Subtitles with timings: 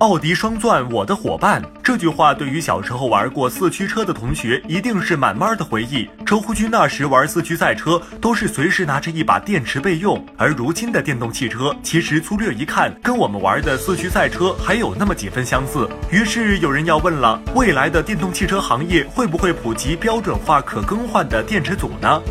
[0.00, 1.62] 奥迪双钻，我的伙伴。
[1.82, 6.08] 这句话对于小时候玩过四驱车的同学，一定是满满的回忆。
[6.24, 10.24] 车乎君那时玩四驱赛车，都是随时拿着一把电池备用。
[10.38, 15.86] 而如今的电动汽车，其实粗略一看，跟我们玩的四驱赛车还有那么几分相似。
[16.10, 22.22] 于是有人要问了：未来的电动汽车行业会不会普及标准化可更换的电池组呢？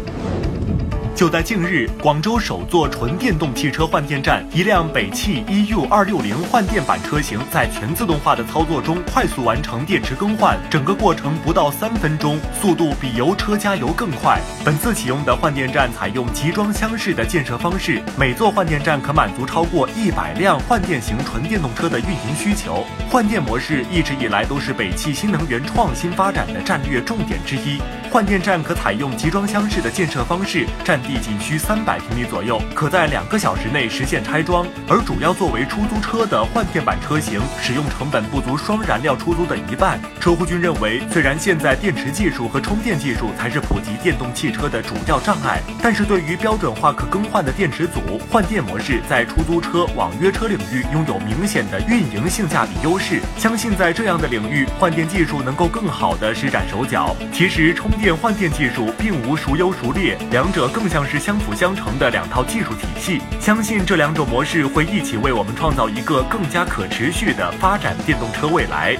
[1.20, 14.40] 就在近日，广州首座纯电动汽车换电站，一辆北汽 EU 二六零换电版车型在全自动化的操作中快速完成电池更换，整个过程不到三分钟，速度比油车加油更快。
[14.64, 22.86] 本次启用的换电站采用集装箱式的建设方式，每座换电站可满足超过一百辆换电型纯电动车的运营需求。
[23.10, 27.82] 换电模式一直以来都是北汽新能源创新发展的战略重点之一。
[28.12, 34.66] 换电站可采用集装箱式的建设方式，占地仅需三百平米左右，可在两个小时内实现拆装。
[34.88, 40.00] 而主要作为出租车的换电版车型，使用成本不足双燃料出租的一半。
[40.20, 53.22] 车乎君认为，虽然现在电池技术和充电技术才是普及电动汽车的主要障碍，但是对于标准化可更换的电池组，换电模式在出租车、网约车领域拥有明显的运营性价比优势。
[53.38, 57.16] 相信在这样的领域，换电技术能够更好的施展手脚。
[57.32, 63.22] 其实充电换电技术并无孰优孰劣，两者更像是相辅相成的两套技术体系。
[63.42, 68.96] 相信这两种模式会一起为我们创造一个更加可持续的发展电动车未来。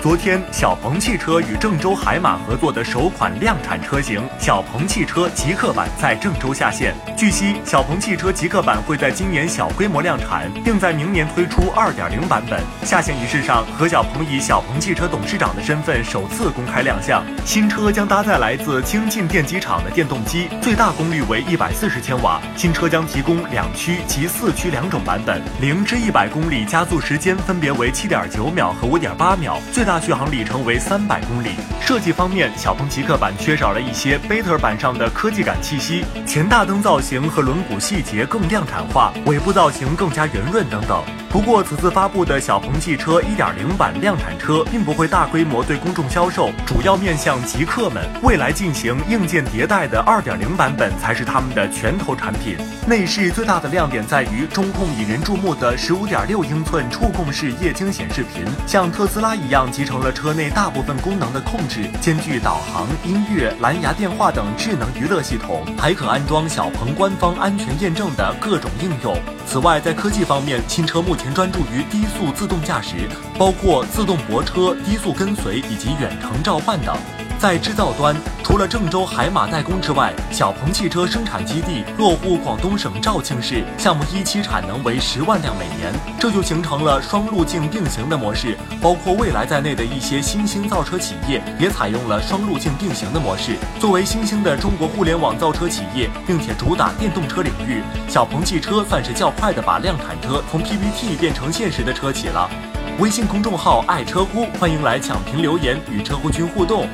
[0.00, 6.94] 昨天，小鹏汽车与郑州海马合作的首款量产车型小鹏汽车极客版在郑州下线。
[7.16, 12.62] 据悉，小鹏汽车极客版会在今年小规模量产，并在明年推出2.0版本。
[12.84, 17.24] 下线仪式上，何小鹏以小鹏汽车董事长的身份首次公开亮相。
[17.44, 22.40] 新车将搭载来自京晋电机厂的电动机，最大功率为140千瓦。
[22.56, 31.52] 新车将提供两驱及四驱两种版本，零至一百公里加速时间分别为7.9秒和5.8秒，最大续航里程为三百公里。
[31.80, 41.02] 设计方面，小鹏极客版缺少了一些 Beta 版上的科技感气息，前大灯造型和轮毂细节更量产化，尾部造型更加圆润等等。
[41.30, 48.06] 不过，此次发布的小鹏汽车1.0版量产车并不会大规模对公众销售，主要面向极客们。
[48.22, 52.58] 未来进行硬件迭代的2.0版本才是他们的拳头产品。
[52.86, 69.16] 内饰最大的亮点在于中控引人注目的15.6英寸触控式液晶显示屏，像特斯拉一样集成了车内大部分功能的控制，兼具导航、音乐、蓝牙电话等智能娱乐系统，还可安装小鹏官方安全验证的各种应用。
[69.46, 73.08] 此外，在科技方面，新车目前专注于低速自动驾驶，
[73.38, 76.96] 包括自动泊车、低速跟随以及远程召唤等。
[77.38, 88.58] 在制造端，除了郑州海马代工之外，小鹏汽车生产基地落户广东省肇庆市，项目一期产能为十万辆每年，这就形成了双路径并行的模式。
[88.82, 93.56] 包括蔚来在内的一些新兴造车企业也采用了双路径并行的模式。
[93.78, 102.50] 作为新兴的中国互联网造车企业，并且主打电动车领域，小鹏汽车算是较快的把量产车从 PPT 变成现实的车企了。
[102.98, 106.88] 微信公众号爱车乎，欢迎来抢评留言与车乎君互动。